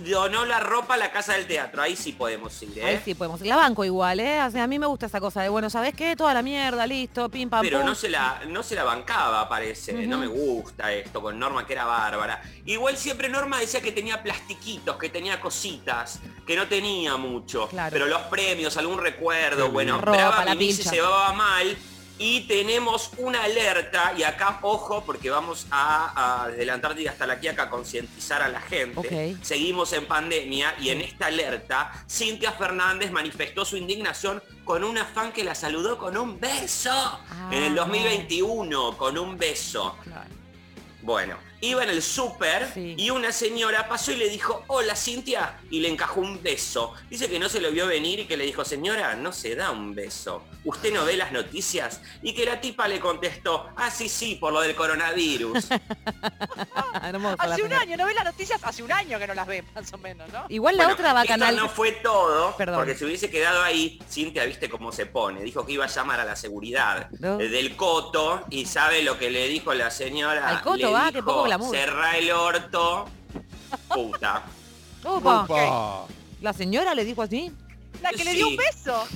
Donó 0.00 0.44
la 0.44 0.60
ropa 0.60 0.94
a 0.94 0.96
la 0.96 1.10
casa 1.10 1.34
del 1.34 1.46
teatro. 1.46 1.82
Ahí 1.82 1.96
sí 1.96 2.12
podemos 2.12 2.62
ir, 2.62 2.78
¿eh? 2.78 2.84
Ahí 2.84 3.00
sí 3.04 3.14
podemos. 3.14 3.40
La 3.40 3.56
banco 3.56 3.84
igual, 3.84 4.20
¿eh? 4.20 4.42
O 4.42 4.50
sea, 4.50 4.64
a 4.64 4.66
mí 4.66 4.78
me 4.78 4.86
gusta 4.86 5.06
esa 5.06 5.20
cosa 5.20 5.42
de, 5.42 5.48
bueno, 5.48 5.70
¿sabes 5.70 5.94
qué? 5.94 6.14
Toda 6.16 6.34
la 6.34 6.42
mierda, 6.42 6.86
listo, 6.86 7.28
pim, 7.28 7.48
pam, 7.48 7.62
Pero 7.62 7.78
pum. 7.78 7.86
no 7.86 7.94
se 7.94 8.08
la, 8.08 8.40
no 8.48 8.62
se 8.62 8.74
la 8.74 8.84
bancaba, 8.84 9.48
parece. 9.48 9.92
No 10.06 10.18
me 10.18 10.26
gusta 10.26 10.92
esto 10.92 11.20
con 11.20 11.38
Norma, 11.38 11.66
que 11.66 11.72
era 11.72 11.84
bárbara. 11.84 12.42
Igual 12.64 12.96
siempre 12.96 13.28
Norma 13.28 13.58
decía 13.58 13.80
que 13.80 13.92
tenía 13.92 14.22
plastiquitos, 14.22 14.96
que 14.96 15.08
tenía 15.08 15.40
cositas, 15.40 16.20
que 16.46 16.56
no 16.56 16.66
tenía 16.68 17.16
mucho. 17.16 17.68
Claro. 17.68 17.92
Pero 17.92 18.06
los 18.06 18.22
premios, 18.22 18.76
algún 18.76 18.98
recuerdo, 18.98 19.70
bueno. 19.70 19.98
Brava 19.98 20.30
Ropa, 20.30 20.44
la 20.44 20.54
Mimi 20.54 20.72
se 20.72 20.90
llevaba 20.90 21.32
mal 21.32 21.76
Y 22.20 22.40
tenemos 22.48 23.10
una 23.18 23.44
alerta, 23.44 24.12
y 24.16 24.24
acá, 24.24 24.58
ojo, 24.62 25.04
porque 25.04 25.30
vamos 25.30 25.66
a, 25.70 26.42
a 26.44 26.48
desde 26.48 26.66
la 26.66 26.74
Antártida 26.74 27.10
hasta 27.12 27.26
la 27.26 27.38
Quiaca 27.38 27.64
a 27.64 27.70
concientizar 27.70 28.42
a 28.42 28.48
la 28.48 28.60
gente. 28.60 29.36
Seguimos 29.42 29.92
en 29.92 30.06
pandemia 30.06 30.74
y 30.80 30.90
en 30.90 31.00
esta 31.00 31.26
alerta, 31.26 31.92
Cintia 32.10 32.52
Fernández 32.52 33.10
manifestó 33.12 33.64
su 33.64 33.76
indignación 33.76 34.42
con 34.64 34.82
una 34.84 35.04
fan 35.04 35.32
que 35.32 35.44
la 35.44 35.54
saludó 35.54 35.96
con 35.96 36.16
un 36.16 36.40
beso 36.40 37.20
en 37.52 37.62
el 37.62 37.72
Ah. 37.78 37.82
2021, 37.86 38.96
con 38.96 39.16
un 39.16 39.38
beso. 39.38 39.96
Claro. 40.02 40.28
Bueno, 41.02 41.36
iba 41.60 41.82
en 41.82 41.90
el 41.90 42.02
súper 42.02 42.70
Sí. 42.74 42.94
y 42.96 43.10
una 43.10 43.32
señora 43.32 43.88
pasó 43.88 44.12
y 44.12 44.16
le 44.16 44.28
dijo, 44.28 44.64
hola 44.68 44.94
Cintia, 44.94 45.58
y 45.70 45.80
le 45.80 45.88
encajó 45.88 46.20
un 46.20 46.42
beso. 46.42 46.94
Dice 47.10 47.28
que 47.28 47.38
no 47.38 47.48
se 47.48 47.60
lo 47.60 47.70
vio 47.72 47.86
venir 47.86 48.20
y 48.20 48.24
que 48.26 48.36
le 48.36 48.44
dijo, 48.44 48.64
señora, 48.64 49.14
no 49.16 49.32
se 49.32 49.54
da 49.56 49.70
un 49.70 49.94
beso. 49.94 50.44
¿Usted 50.64 50.92
no 50.92 51.04
ve 51.04 51.16
las 51.16 51.32
noticias? 51.32 52.00
Y 52.22 52.34
que 52.34 52.44
la 52.44 52.60
tipa 52.60 52.86
le 52.88 53.00
contestó, 53.00 53.68
ah, 53.76 53.90
sí, 53.90 54.08
sí, 54.08 54.34
por 54.36 54.52
lo 54.52 54.60
del 54.60 54.74
coronavirus. 54.74 55.66
Hace 56.92 57.16
un 57.16 57.56
señora. 57.68 57.80
año, 57.80 57.96
¿no 57.96 58.06
ves 58.06 58.14
las 58.14 58.24
noticias? 58.24 58.60
Hace 58.62 58.82
un 58.82 58.92
año 58.92 59.18
que 59.18 59.26
no 59.26 59.34
las 59.34 59.46
ve, 59.46 59.64
más 59.74 59.92
o 59.92 59.98
menos, 59.98 60.30
¿no? 60.32 60.44
Igual 60.48 60.76
la 60.76 60.84
Bueno, 60.84 60.94
otra 60.94 61.12
va 61.12 61.20
a 61.22 61.24
canal. 61.26 61.56
no 61.56 61.68
fue 61.68 61.92
todo, 61.92 62.56
Perdón. 62.56 62.76
porque 62.76 62.94
si 62.94 63.04
hubiese 63.04 63.30
quedado 63.30 63.62
ahí, 63.62 63.98
Cintia, 64.10 64.44
viste 64.44 64.68
cómo 64.68 64.92
se 64.92 65.06
pone. 65.06 65.42
Dijo 65.42 65.64
que 65.64 65.72
iba 65.72 65.84
a 65.84 65.88
llamar 65.88 66.20
a 66.20 66.24
la 66.24 66.36
seguridad 66.36 67.08
No. 67.18 67.38
del 67.38 67.76
Coto 67.76 68.44
y 68.50 68.66
sabe 68.66 69.02
lo 69.02 69.18
que 69.18 69.30
le 69.30 69.48
dijo 69.48 69.72
la 69.74 69.90
señora. 69.90 70.48
Al 70.48 70.62
Coto 70.62 70.76
Le 70.76 70.86
va, 70.92 71.12
que 71.12 71.22
poco 71.22 71.44
dijo, 71.44 71.47
glamour. 71.48 71.74
Cerrá 71.76 72.16
el 72.16 72.30
orto, 72.30 73.06
puta. 73.94 74.44
Opa, 75.04 76.06
la 76.40 76.52
señora 76.52 76.94
le 76.94 77.04
dijo 77.04 77.22
así. 77.22 77.52
La 78.02 78.10
que 78.10 78.24
le 78.24 78.34
dio 78.34 78.48
un 78.48 78.56
beso. 78.56 79.06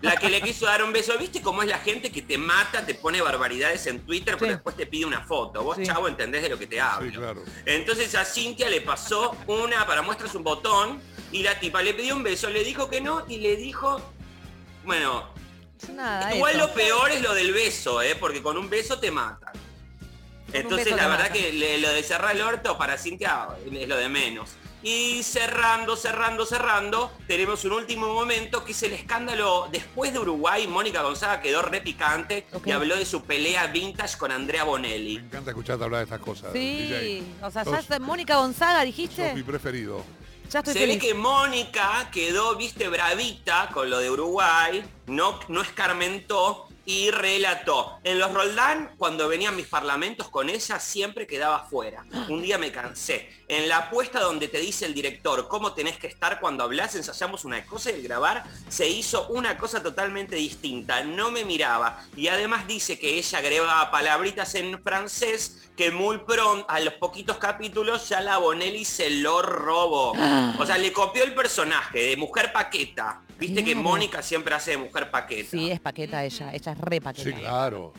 La 0.00 0.16
que 0.16 0.30
le 0.30 0.40
quiso 0.40 0.66
dar 0.66 0.84
un 0.84 0.92
beso, 0.92 1.18
¿viste 1.18 1.42
cómo 1.42 1.60
es 1.62 1.68
la 1.68 1.78
gente 1.78 2.12
que 2.12 2.22
te 2.22 2.38
mata, 2.38 2.86
te 2.86 2.94
pone 2.94 3.20
barbaridades 3.20 3.84
en 3.88 3.98
Twitter, 4.06 4.36
pero 4.38 4.52
después 4.52 4.76
te 4.76 4.86
pide 4.86 5.04
una 5.06 5.22
foto? 5.24 5.64
Vos, 5.64 5.76
Sí. 5.76 5.84
chavo, 5.84 6.06
entendés 6.06 6.42
de 6.42 6.48
lo 6.50 6.56
que 6.58 6.68
te 6.68 6.80
hablo. 6.80 7.10
Sí, 7.10 7.16
claro. 7.16 7.42
Entonces 7.66 8.14
a 8.14 8.24
Cintia 8.24 8.70
le 8.70 8.80
pasó 8.80 9.36
una 9.48 9.84
para 9.84 10.02
muestras 10.02 10.36
un 10.36 10.44
botón 10.44 11.00
y 11.32 11.42
la 11.42 11.58
tipa 11.58 11.82
le 11.82 11.94
pidió 11.94 12.14
un 12.14 12.22
beso, 12.22 12.48
le 12.48 12.62
dijo 12.62 12.88
que 12.88 13.00
no 13.00 13.24
y 13.28 13.38
le 13.38 13.56
dijo, 13.56 14.00
bueno, 14.84 15.28
Nada, 15.92 16.32
igual 16.36 16.54
eso. 16.54 16.66
lo 16.68 16.74
peor 16.74 17.10
es 17.10 17.20
lo 17.20 17.34
del 17.34 17.52
beso, 17.52 18.02
¿eh? 18.02 18.14
porque 18.14 18.40
con 18.40 18.56
un 18.56 18.70
beso 18.70 19.00
te 19.00 19.10
matan. 19.10 19.52
Entonces 20.52 20.94
la 20.94 21.08
verdad 21.08 21.30
que 21.30 21.52
le- 21.52 21.78
lo 21.78 21.90
de 21.92 22.02
cerrar 22.02 22.34
el 22.36 22.42
orto 22.42 22.76
para 22.78 22.98
Cintia 22.98 23.48
es 23.72 23.88
lo 23.88 23.96
de 23.96 24.08
menos. 24.08 24.50
Y 24.84 25.22
cerrando, 25.22 25.94
cerrando, 25.94 26.44
cerrando, 26.44 27.12
tenemos 27.28 27.64
un 27.64 27.72
último 27.72 28.12
momento 28.12 28.64
que 28.64 28.72
es 28.72 28.82
el 28.82 28.92
escándalo 28.92 29.68
después 29.70 30.12
de 30.12 30.18
Uruguay. 30.18 30.66
Mónica 30.66 31.02
Gonzaga 31.02 31.40
quedó 31.40 31.62
re 31.62 31.80
picante 31.80 32.46
Ok. 32.52 32.66
y 32.66 32.72
habló 32.72 32.96
de 32.96 33.06
su 33.06 33.22
pelea 33.22 33.68
vintage 33.68 34.18
con 34.18 34.32
Andrea 34.32 34.64
Me 34.64 34.70
Bonelli. 34.70 35.16
encanta 35.18 35.50
escucharte 35.52 35.84
hablar 35.84 35.98
de 36.00 36.04
estas 36.04 36.18
cosas. 36.20 36.52
DJ. 36.52 37.00
Sí, 37.00 37.22
o 37.42 37.50
sea, 37.52 37.62
ya 37.62 37.70
Sos- 37.70 37.78
está 37.80 38.00
Mónica 38.00 38.36
Gonzaga, 38.38 38.78
sos 38.78 38.86
dijiste. 38.86 39.32
mi 39.34 39.44
preferido. 39.44 40.04
Ya 40.50 40.58
estoy 40.58 40.74
Se 40.74 40.86
ve 40.86 40.98
que 40.98 41.14
Mónica 41.14 42.08
quedó, 42.12 42.56
viste, 42.56 42.88
bravita 42.88 43.70
con 43.72 43.88
lo 43.88 44.00
de 44.00 44.10
Uruguay, 44.10 44.82
no, 45.06 45.38
no 45.48 45.62
escarmentó 45.62 46.66
y 46.84 47.10
relató. 47.10 47.98
En 48.04 48.18
los 48.18 48.32
Roldán, 48.32 48.90
cuando 48.96 49.28
venían 49.28 49.56
mis 49.56 49.66
parlamentos 49.66 50.28
con 50.28 50.50
ella, 50.50 50.80
siempre 50.80 51.26
quedaba 51.26 51.66
fuera. 51.66 52.04
Un 52.28 52.42
día 52.42 52.58
me 52.58 52.72
cansé. 52.72 53.28
En 53.48 53.68
la 53.68 53.78
apuesta 53.78 54.20
donde 54.20 54.48
te 54.48 54.58
dice 54.58 54.86
el 54.86 54.94
director 54.94 55.46
cómo 55.48 55.72
tenés 55.72 55.98
que 55.98 56.06
estar 56.06 56.40
cuando 56.40 56.64
hablas, 56.64 56.94
ensayamos 56.94 57.44
una 57.44 57.64
cosa 57.64 57.90
y 57.90 57.94
el 57.94 58.02
grabar 58.02 58.44
se 58.68 58.88
hizo 58.88 59.28
una 59.28 59.58
cosa 59.58 59.82
totalmente 59.82 60.36
distinta. 60.36 61.04
No 61.04 61.30
me 61.30 61.44
miraba. 61.44 62.02
Y 62.16 62.28
además 62.28 62.66
dice 62.66 62.98
que 62.98 63.18
ella 63.18 63.38
agregaba 63.38 63.90
palabritas 63.90 64.54
en 64.54 64.82
francés 64.82 65.70
que 65.76 65.90
muy 65.90 66.18
pronto, 66.18 66.66
a 66.68 66.80
los 66.80 66.94
poquitos 66.94 67.38
capítulos, 67.38 68.08
ya 68.08 68.20
la 68.20 68.38
Bonelli 68.38 68.84
se 68.84 69.08
lo 69.10 69.42
robó. 69.42 70.12
O 70.58 70.66
sea, 70.66 70.78
le 70.78 70.92
copió 70.92 71.24
el 71.24 71.34
personaje 71.34 72.08
de 72.08 72.16
mujer 72.16 72.52
paqueta. 72.52 73.22
Viste 73.38 73.64
que. 73.64 73.74
Mónica 73.74 74.22
siempre 74.22 74.54
hace 74.54 74.72
de 74.72 74.76
mujer 74.76 75.10
paqueta. 75.10 75.50
Sí, 75.50 75.70
es 75.70 75.80
paqueta 75.80 76.24
ella, 76.24 76.52
ella 76.52 76.71
Sí, 77.22 77.32
claro. 77.40 77.92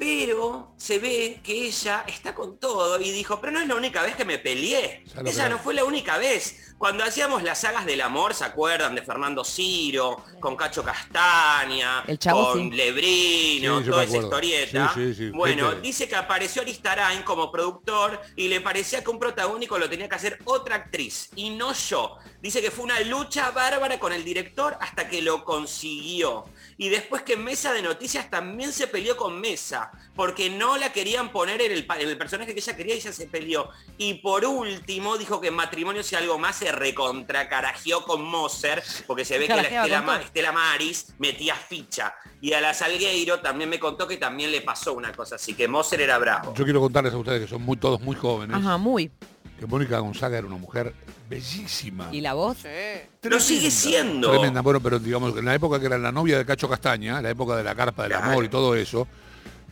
Pero 0.00 0.72
se 0.78 0.98
ve 0.98 1.40
que 1.44 1.66
ella 1.66 2.04
está 2.06 2.34
con 2.34 2.58
todo 2.58 2.98
y 2.98 3.10
dijo, 3.10 3.38
pero 3.38 3.52
no 3.52 3.60
es 3.60 3.68
la 3.68 3.74
única 3.74 4.00
vez 4.02 4.16
que 4.16 4.24
me 4.24 4.38
peleé. 4.38 5.04
Esa 5.26 5.50
no 5.50 5.58
fue 5.58 5.74
la 5.74 5.84
única 5.84 6.16
vez. 6.16 6.74
Cuando 6.78 7.04
hacíamos 7.04 7.42
las 7.42 7.60
sagas 7.60 7.84
del 7.84 8.00
amor, 8.00 8.32
¿se 8.32 8.42
acuerdan? 8.42 8.94
De 8.94 9.02
Fernando 9.02 9.44
Ciro, 9.44 10.24
con 10.40 10.56
Cacho 10.56 10.82
Castaña, 10.82 12.02
El 12.06 12.18
con 12.18 12.70
sí. 12.70 12.70
Lebrino, 12.74 13.80
Sí, 13.82 13.90
toda 13.90 14.04
esa 14.04 14.16
historieta. 14.16 14.92
Sí, 14.94 15.08
sí, 15.08 15.14
sí. 15.26 15.30
Bueno, 15.30 15.68
Gente. 15.68 15.82
dice 15.82 16.08
que 16.08 16.16
apareció 16.16 16.62
Aristarain 16.62 17.22
como 17.22 17.52
productor 17.52 18.18
y 18.34 18.48
le 18.48 18.62
parecía 18.62 19.04
que 19.04 19.10
un 19.10 19.18
protagónico 19.18 19.78
lo 19.78 19.90
tenía 19.90 20.08
que 20.08 20.14
hacer 20.16 20.38
otra 20.46 20.76
actriz 20.76 21.28
y 21.36 21.50
no 21.50 21.74
yo. 21.74 22.16
Dice 22.40 22.62
que 22.62 22.70
fue 22.70 22.84
una 22.84 22.98
lucha 23.00 23.50
bárbara 23.50 24.00
con 24.00 24.14
el 24.14 24.24
director 24.24 24.78
hasta 24.80 25.06
que 25.06 25.20
lo 25.20 25.44
consiguió. 25.44 26.46
Y 26.78 26.88
después 26.88 27.20
que 27.20 27.36
Mesa 27.36 27.74
de 27.74 27.82
Noticias 27.82 28.30
también 28.30 28.72
se 28.72 28.86
peleó 28.86 29.18
con 29.18 29.38
Mesa, 29.38 29.89
porque 30.16 30.50
no 30.50 30.76
la 30.76 30.92
querían 30.92 31.30
poner 31.32 31.60
en 31.62 31.72
el, 31.72 31.86
en 31.98 32.08
el 32.08 32.18
personaje 32.18 32.52
que 32.54 32.60
ella 32.60 32.76
quería 32.76 32.94
y 32.94 32.98
ella 32.98 33.12
se 33.12 33.26
peleó. 33.26 33.68
Y 33.98 34.14
por 34.14 34.44
último 34.44 35.16
dijo 35.18 35.40
que 35.40 35.48
en 35.48 35.54
matrimonio 35.54 36.02
si 36.02 36.14
algo 36.16 36.38
más 36.38 36.56
se 36.56 36.70
recontracarajeó 36.72 38.04
con 38.04 38.22
Moser, 38.22 38.82
porque 39.06 39.24
se 39.24 39.38
ve 39.38 39.46
que 39.46 39.54
la 39.56 39.62
Estela, 39.62 40.02
Ma- 40.02 40.20
Maris 40.52 41.14
metía 41.18 41.54
ficha. 41.54 42.14
Y 42.40 42.52
a 42.52 42.60
la 42.60 42.74
Salgueiro 42.74 43.40
también 43.40 43.68
me 43.70 43.78
contó 43.78 44.06
que 44.08 44.16
también 44.16 44.50
le 44.50 44.62
pasó 44.62 44.92
una 44.94 45.12
cosa 45.12 45.36
así, 45.36 45.54
que 45.54 45.68
Moser 45.68 46.00
era 46.00 46.18
bravo. 46.18 46.54
Yo 46.54 46.64
quiero 46.64 46.80
contarles 46.80 47.12
a 47.12 47.18
ustedes 47.18 47.42
que 47.42 47.48
son 47.48 47.62
muy, 47.62 47.76
todos 47.76 48.00
muy 48.00 48.16
jóvenes, 48.16 48.56
Ajá, 48.56 48.76
muy. 48.78 49.10
que 49.58 49.66
Mónica 49.66 49.98
Gonzaga 49.98 50.38
era 50.38 50.46
una 50.46 50.56
mujer 50.56 50.94
bellísima. 51.28 52.08
¿Y 52.12 52.20
la 52.20 52.34
voz? 52.34 52.58
Sí. 52.58 53.28
Lo 53.28 53.38
sigue 53.38 53.70
siendo. 53.70 54.30
Tremenda, 54.30 54.62
bueno, 54.62 54.80
pero 54.80 54.98
digamos, 54.98 55.36
en 55.36 55.44
la 55.44 55.54
época 55.54 55.78
que 55.78 55.86
era 55.86 55.98
la 55.98 56.10
novia 56.10 56.38
de 56.38 56.44
Cacho 56.46 56.68
Castaña, 56.68 57.20
la 57.22 57.30
época 57.30 57.56
de 57.56 57.62
la 57.64 57.74
carpa 57.74 58.02
del 58.02 58.12
Claro. 58.12 58.30
amor 58.32 58.44
y 58.44 58.48
todo 58.48 58.74
eso, 58.74 59.06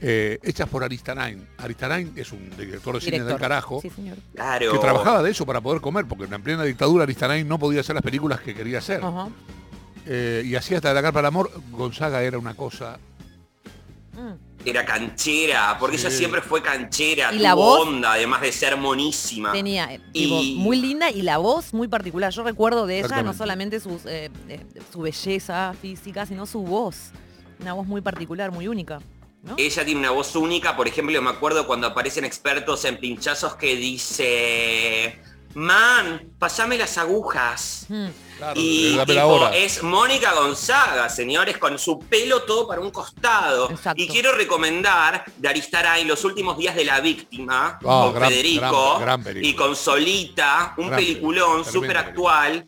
eh, 0.00 0.38
hechas 0.42 0.68
por 0.68 0.84
Aristarain. 0.84 1.46
Aristarain 1.58 2.12
es 2.16 2.32
un 2.32 2.50
director 2.56 2.94
de 2.94 3.00
cine 3.00 3.24
del 3.24 3.36
carajo, 3.36 3.80
Sí, 3.82 3.90
señor. 3.90 4.16
Claro. 4.34 4.72
que 4.72 4.78
trabajaba 4.78 5.22
de 5.22 5.30
eso 5.30 5.44
para 5.44 5.60
poder 5.60 5.80
comer, 5.80 6.06
porque 6.06 6.24
en 6.24 6.30
la 6.30 6.38
plena 6.38 6.62
dictadura 6.64 7.02
Aristarain 7.04 7.46
no 7.48 7.58
podía 7.58 7.80
hacer 7.80 7.94
las 7.94 8.02
películas 8.04 8.40
que 8.40 8.54
quería 8.54 8.78
hacer. 8.78 9.00
Eh, 10.06 10.42
y 10.46 10.54
así 10.54 10.74
hasta 10.74 10.92
la 10.94 11.02
carpa 11.02 11.18
del 11.18 11.26
amor, 11.26 11.50
Gonzaga 11.70 12.22
era 12.22 12.38
una 12.38 12.54
cosa... 12.54 12.98
Mm. 14.14 14.48
Era 14.64 14.84
canchera, 14.84 15.76
porque 15.78 15.96
Sí. 15.96 16.06
ella 16.06 16.16
siempre 16.16 16.42
fue 16.42 16.60
canchera, 16.60 17.28
¿Y 17.32 17.36
tuvo 17.36 17.42
la 17.42 17.54
voz? 17.54 17.86
onda, 17.88 18.12
además 18.14 18.40
de 18.40 18.50
ser 18.52 18.76
monísima. 18.76 19.52
Tenía 19.52 19.94
eh, 19.94 20.00
Y- 20.12 20.24
tipo, 20.24 20.60
muy 20.60 20.80
linda 20.80 21.10
y 21.10 21.22
la 21.22 21.38
voz 21.38 21.72
muy 21.72 21.86
particular. 21.88 22.32
Yo 22.32 22.42
recuerdo 22.42 22.86
de 22.86 22.98
ella 23.00 23.22
no 23.22 23.32
solamente 23.32 23.78
sus, 23.78 24.04
eh, 24.06 24.30
eh, 24.48 24.66
su 24.92 25.00
belleza 25.00 25.74
física, 25.80 26.26
sino 26.26 26.44
su 26.46 26.60
voz. 26.62 27.12
Una 27.60 27.72
voz 27.74 27.86
muy 27.86 28.00
particular, 28.00 28.50
muy 28.50 28.66
única. 28.66 29.00
¿No? 29.42 29.54
Ella 29.56 29.84
tiene 29.84 30.00
una 30.00 30.10
voz 30.10 30.34
única, 30.36 30.76
por 30.76 30.88
ejemplo, 30.88 31.20
me 31.22 31.30
acuerdo 31.30 31.66
cuando 31.66 31.86
aparecen 31.86 32.24
expertos 32.24 32.84
en 32.84 32.98
pinchazos 32.98 33.54
que 33.56 33.76
dice, 33.76 35.20
man, 35.54 36.30
pasame 36.38 36.76
las 36.76 36.98
agujas. 36.98 37.86
Mm. 37.88 38.06
Claro, 38.38 38.60
Y 38.60 38.94
la 38.94 39.04
tipo, 39.04 39.48
es 39.48 39.82
Mónica 39.82 40.32
Gonzaga, 40.32 41.08
señores, 41.08 41.58
con 41.58 41.76
su 41.76 41.98
pelo 41.98 42.42
todo 42.42 42.68
para 42.68 42.80
un 42.80 42.92
costado. 42.92 43.68
Exacto. 43.70 44.00
Y 44.00 44.06
quiero 44.06 44.30
recomendar 44.32 45.24
de 45.36 45.48
Aristaray 45.48 46.04
Los 46.04 46.24
últimos 46.24 46.56
días 46.56 46.76
de 46.76 46.84
la 46.84 47.00
víctima, 47.00 47.78
Ah, 47.80 47.80
con 47.80 48.14
gran- 48.14 48.30
Federico 48.30 48.90
gran- 48.94 49.00
gran 49.00 49.24
película. 49.24 49.48
y 49.50 49.54
con 49.54 49.74
Solita, 49.74 50.74
un 50.76 50.86
Gran 50.86 51.00
peliculón 51.00 51.64
súper 51.64 51.96
actual. 51.96 52.64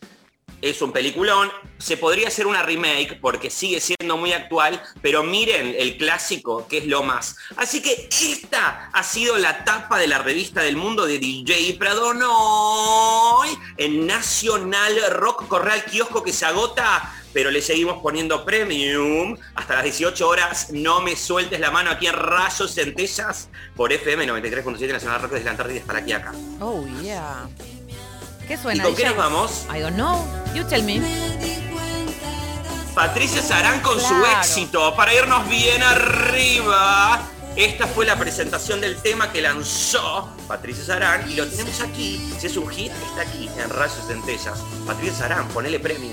Es 0.63 0.83
un 0.83 0.93
peliculón. 0.93 1.51
Se 1.79 1.97
podría 1.97 2.29
hacer 2.29 2.47
una 2.47 2.63
remake 2.63 3.19
porque 3.21 3.49
sigue 3.49 3.81
siendo 3.81 4.19
muy 4.19 4.33
actual, 4.35 4.83
pero 5.01 5.23
miren 5.23 5.75
el 5.79 5.97
clásico, 5.97 6.67
que 6.69 6.79
es 6.79 6.87
lo 6.87 7.03
más. 7.03 7.37
Así 7.57 7.81
que 7.81 8.09
esta 8.11 8.91
ha 8.93 9.03
sido 9.03 9.39
la 9.39 9.65
tapa 9.65 9.99
de 9.99 10.07
la 10.07 10.19
revista 10.19 10.61
del 10.61 10.77
mundo 10.77 11.07
de 11.07 11.19
DJ 11.19 11.77
Pradonoy 11.79 13.49
en 13.79 14.07
Nacional 14.07 14.95
Rock 15.11 15.49
Corral 15.49 15.83
Kiosco 15.85 16.23
que 16.23 16.35
se 16.35 16.45
agota, 16.45 17.11
pero 17.33 17.51
le 17.51 17.63
seguimos 17.63 18.03
poniendo 18.03 18.45
premium 18.45 19.39
hasta 19.55 19.77
las 19.77 19.85
18 19.85 20.29
horas. 20.29 20.71
No 20.73 21.01
me 21.01 21.17
sueltes 21.17 21.59
la 21.61 21.71
mano 21.71 21.91
aquí 21.91 22.07
en 22.07 22.13
Rayos 22.15 22.75
Centellas 22.75 23.49
por 23.75 23.91
FM 23.93 24.27
93.7 24.27 24.93
Nacional 24.93 25.23
Rock 25.23 25.33
desde 25.33 25.45
la 25.47 25.51
Antártida 25.53 25.81
hasta 25.81 25.97
aquí 25.97 26.13
acá. 26.13 26.33
Oh, 26.61 26.85
yeah. 27.01 27.49
¿Qué 28.47 28.55
¿Y 28.55 28.59
suena? 28.59 28.85
con 28.85 28.95
qué 28.97 29.05
nos 29.07 29.17
vamos? 29.17 29.67
I 29.75 29.81
don't 29.81 29.95
know. 29.95 30.40
You 30.55 30.65
tell 30.65 30.83
me. 30.83 31.01
Patricia 32.95 33.41
Sarán 33.41 33.81
con 33.81 34.01
su 34.01 34.15
éxito 34.39 34.95
para 34.97 35.15
irnos 35.15 35.49
bien 35.49 35.83
arriba. 35.83 37.21
Esta 37.57 37.87
fue 37.87 38.07
la 38.07 38.17
presentación 38.17 38.81
del 38.81 38.97
tema 39.01 39.33
que 39.33 39.43
lanzó 39.43 40.29
Patricia 40.49 40.85
Sarán 40.85 41.31
y 41.31 41.35
lo 41.35 41.47
tenemos 41.47 41.81
aquí. 41.81 42.33
Si 42.39 42.47
es 42.47 42.57
un 42.57 42.69
hit, 42.69 42.93
está 42.93 43.23
aquí 43.23 43.49
en 43.59 43.71
Rayos 43.71 44.07
Centellas. 44.07 44.61
Patricia 44.87 45.15
Sarán, 45.15 45.49
ponele 45.49 45.79
premio. 45.79 46.13